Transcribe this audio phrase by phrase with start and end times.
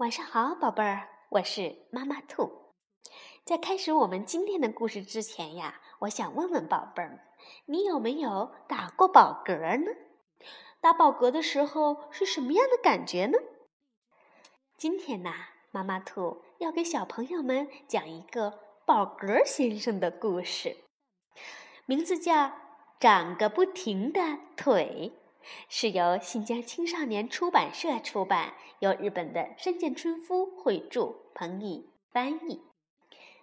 [0.00, 2.72] 晚上好，宝贝儿，我是妈妈兔。
[3.44, 7.20] 在开始我们今天的故事之前呀，我想问问宝贝儿，
[7.66, 9.92] 你有没有打过饱嗝呢？
[10.80, 13.36] 打饱嗝的时候是什么样的感觉呢？
[14.78, 15.34] 今天呢，
[15.70, 20.78] 妈妈兔要给小朋友们讲一个饱嗝先生的故事，
[21.84, 22.46] 名字叫
[22.98, 25.12] 《长个不停的腿》。
[25.68, 32.62] 是由新疆青少年出版社出版，由日本的山见春夫绘著，彭毅翻译。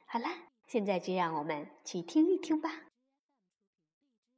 [0.06, 2.84] 好啦，现在就让我们去听一听吧。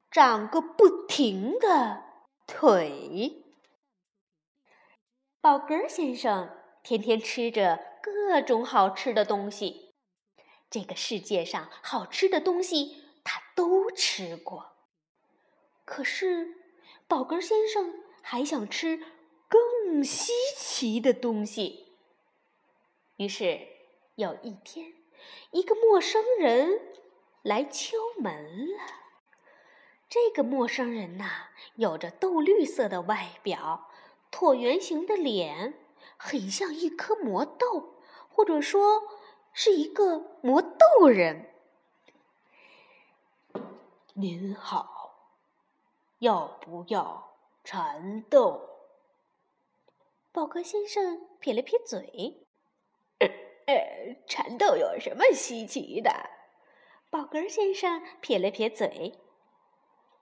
[0.09, 2.03] 长个不停的
[2.48, 3.44] 腿，
[5.41, 6.50] 宝格先生
[6.81, 9.94] 天天吃着各种好吃的东西，
[10.70, 14.78] 这个世界上好吃的东西他都吃过，
[15.86, 16.59] 可是。
[17.09, 18.99] 宝格先生还想吃
[19.48, 21.88] 更稀奇的东西。
[23.17, 23.67] 于是
[24.14, 24.94] 有一天，
[25.50, 26.80] 一个陌生人
[27.42, 28.84] 来敲门了。
[30.08, 33.89] 这个陌生人呐，有着豆绿色的外表，
[34.31, 35.73] 椭圆形的脸，
[36.16, 37.95] 很像一颗魔豆，
[38.30, 39.02] 或者说
[39.52, 41.56] 是一个魔豆人。
[44.14, 44.98] 您好。
[46.20, 48.62] 要不要蚕豆？
[50.31, 52.45] 宝格先生撇了撇嘴
[53.66, 56.12] ：“呃，蚕豆有什么稀奇的？”
[57.09, 59.17] 宝格先生撇了撇嘴：“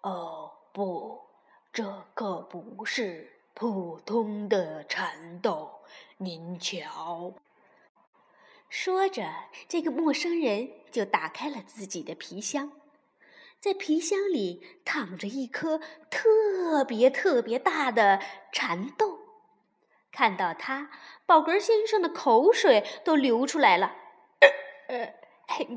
[0.02, 1.20] 哦，不，
[1.74, 5.80] 这可不是普通的蚕豆。
[6.18, 7.34] 您瞧。”
[8.70, 9.30] 说着，
[9.68, 12.72] 这个陌生人就打开了自己的皮箱。
[13.60, 18.22] 在皮箱里躺着一颗特别特别大的
[18.54, 19.20] 蚕豆，
[20.12, 20.90] 看到它，
[21.26, 23.96] 宝格先生的口水都流出来了。
[24.88, 25.16] 呃呃，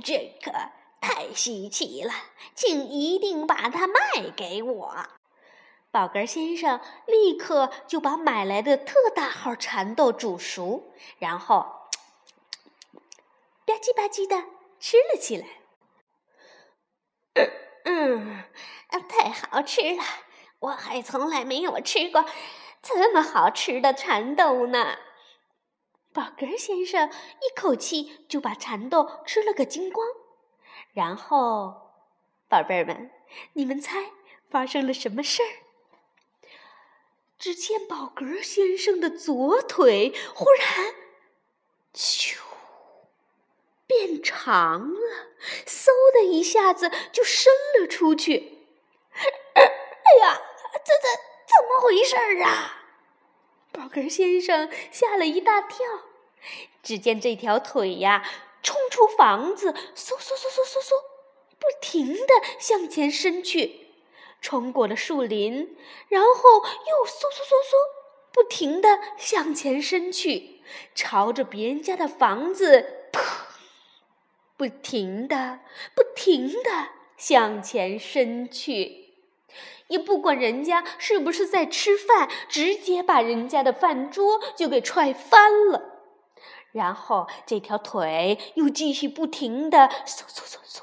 [0.05, 0.53] 这个
[1.01, 2.13] 太稀奇了，
[2.55, 5.07] 请一定把它卖给我。
[5.91, 11.89] 宝格先生立刻就把买来的特大号蚕豆煮熟，然后
[13.65, 14.45] 吧唧吧唧的
[14.79, 15.47] 吃了起来。
[17.85, 18.45] 嗯，
[19.09, 20.03] 太好吃了！
[20.61, 22.25] 我还从来没有吃过
[22.83, 24.99] 这么好吃的蚕豆呢。
[26.13, 30.07] 宝格先生一口气就把蚕豆吃了个精光，
[30.93, 31.93] 然后，
[32.49, 33.11] 宝贝儿们，
[33.55, 34.11] 你们猜
[34.51, 35.53] 发生了什么事儿？
[37.39, 40.95] 只见宝格先生的左腿忽然，
[41.95, 42.37] 咻！
[43.87, 45.00] 变长了，
[45.91, 48.59] 嗖的一下子就伸了出去。
[49.55, 49.63] 哎
[50.21, 50.43] 呀，
[50.73, 51.09] 这这
[51.47, 52.77] 怎么回事儿啊？
[53.73, 55.87] 宝根先生吓了一大跳。
[56.83, 58.25] 只见这条腿呀，
[58.63, 60.95] 冲出房子，嗖嗖嗖嗖嗖嗖，
[61.59, 63.89] 不停的向前伸去，
[64.41, 65.77] 冲过了树林，
[66.09, 67.77] 然后又嗖嗖嗖嗖，
[68.33, 70.63] 不停的向前伸去，
[70.95, 73.50] 朝着别人家的房子，砰！
[74.61, 75.61] 不停的、
[75.95, 79.15] 不停的向前伸去，
[79.89, 86.03] 也不管人家是不是在吃饭，直接把人家的饭桌就给踹翻了。
[86.73, 90.83] 然后这条腿又继续不停的嗖嗖嗖嗖，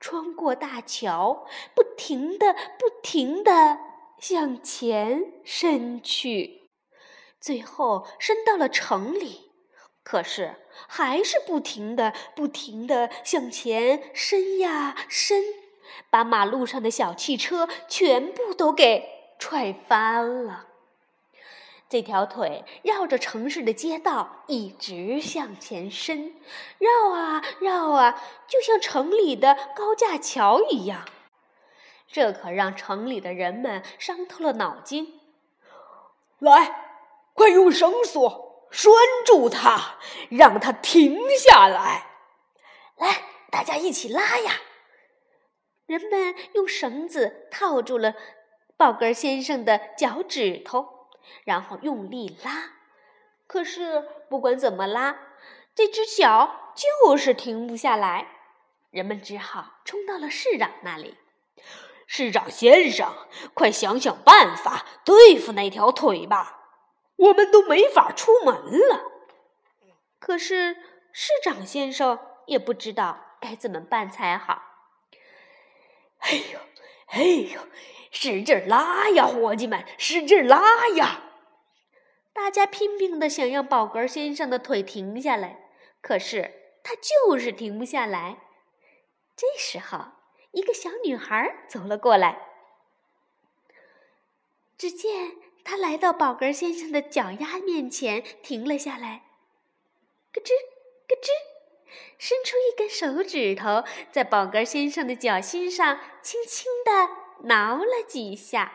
[0.00, 3.78] 穿过大桥，不停的、不停的
[4.18, 6.62] 向前伸去，
[7.38, 9.50] 最后伸到了城里。
[10.04, 10.56] 可是，
[10.86, 15.42] 还是不停的、不停的向前伸呀伸，
[16.10, 20.66] 把马路上的小汽车全部都给踹翻了。
[21.88, 26.34] 这条腿绕着城市的街道一直向前伸，
[26.78, 31.06] 绕啊绕啊，就像城里的高架桥一样。
[32.06, 35.18] 这可让城里的人们伤透了脑筋。
[36.38, 36.98] 来，
[37.32, 38.43] 快用绳索！
[38.74, 38.92] 拴
[39.24, 40.00] 住它，
[40.30, 42.10] 让它停下来。
[42.96, 44.60] 来，大家一起拉呀！
[45.86, 48.14] 人们用绳子套住了
[48.76, 51.08] 宝格先生的脚趾头，
[51.44, 52.72] 然后用力拉。
[53.46, 55.18] 可是不管怎么拉，
[55.76, 58.26] 这只脚就是停不下来。
[58.90, 61.16] 人们只好冲到了市长那里。
[62.08, 63.14] 市长先生，
[63.54, 66.63] 快想想办法对付那条腿吧！
[67.24, 69.12] 我们都没法出门了。
[70.18, 70.76] 可是
[71.12, 74.62] 市长先生也不知道该怎么办才好。
[76.18, 76.58] 哎呦，
[77.08, 77.22] 哎
[77.54, 77.60] 呦，
[78.10, 81.20] 使劲拉呀，伙计们，使劲拉呀！
[82.32, 88.38] 大家拼命的想让宝格先生的腿停下来，可是他就是停不下来。
[89.36, 90.12] 这时候，
[90.52, 92.48] 一个小女孩走了过来。
[94.76, 99.24] 只见他来到宝格先生的脚丫面前，停了下来，
[100.32, 100.50] 咯吱
[101.08, 101.30] 咯吱，
[102.18, 103.82] 伸出一根手指头，
[104.12, 108.72] 在宝格先生的脚心上轻轻地挠了几下。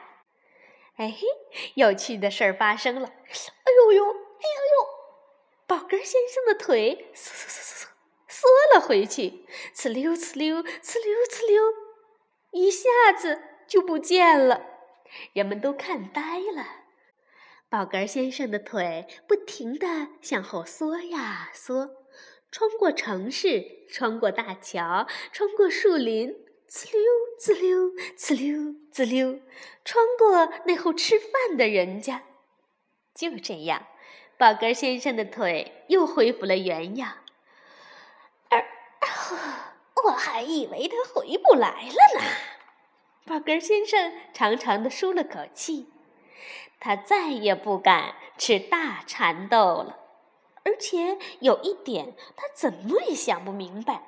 [0.95, 1.27] 哎嘿，
[1.75, 3.07] 有趣的事儿发生了！
[3.07, 4.87] 哎呦呦，哎呦呦，
[5.65, 7.87] 宝格先生的腿嗖嗖嗖嗖嗖
[8.27, 11.63] 缩了回去，呲溜呲溜呲溜呲溜，
[12.51, 14.78] 一下子就不见了。
[15.33, 16.65] 人们都看呆了。
[17.69, 21.89] 宝格先生的腿不停地向后缩呀缩，
[22.51, 26.45] 穿过城市，穿过大桥，穿过树林。
[26.71, 27.01] 呲溜
[27.39, 29.39] 呲溜呲溜呲溜，
[29.83, 32.25] 穿过那户吃饭的人家。
[33.15, 33.87] 就这样，
[34.37, 37.17] 宝格先生的腿又恢复了原样。
[38.49, 38.63] 而
[40.05, 42.58] 我还以为他回不来了呢。
[43.29, 45.87] 宝格先生长长的舒了口气，
[46.79, 49.99] 他再也不敢吃大蚕豆了。
[50.65, 54.01] 而且有一点，他怎么也想不明白。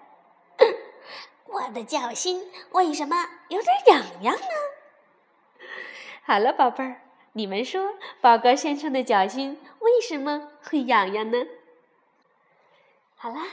[1.46, 5.66] 我的脚心为什么有点痒痒呢？
[6.24, 7.02] 好了，宝贝儿，
[7.34, 11.46] 你们说宝格先生的脚心为什么会痒痒呢？
[13.16, 13.46] 好啦，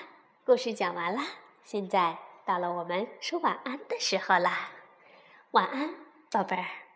[0.47, 1.27] 故事讲完啦，
[1.63, 2.17] 现在
[2.47, 4.71] 到了我们说晚安的时候啦，
[5.53, 5.89] 晚安，
[6.31, 6.88] 宝贝儿。